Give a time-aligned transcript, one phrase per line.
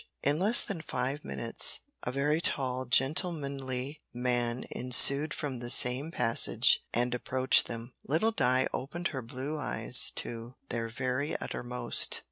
[0.23, 6.83] In less than five minutes a very tall gentlemanly man issued from the same passage
[6.91, 7.93] and approached them.
[8.07, 12.19] Little Di opened her blue eyes to their very uttermost.